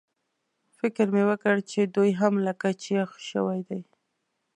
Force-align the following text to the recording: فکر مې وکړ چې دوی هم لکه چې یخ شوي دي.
فکر 0.77 1.05
مې 1.13 1.23
وکړ 1.29 1.55
چې 1.71 1.79
دوی 1.95 2.11
هم 2.21 2.33
لکه 2.47 2.67
چې 2.81 2.89
یخ 2.99 3.11
شوي 3.29 3.59
دي. 3.67 3.81